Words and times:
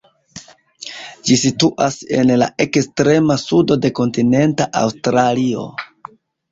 Ĝi 1.27 1.37
situas 1.41 1.99
en 2.21 2.33
la 2.43 2.49
ekstrema 2.67 3.39
sudo 3.45 3.81
de 3.85 3.95
kontinenta 4.03 4.71
Aŭstralio. 4.85 5.73